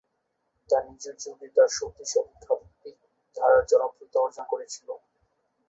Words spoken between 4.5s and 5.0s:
করেছিল।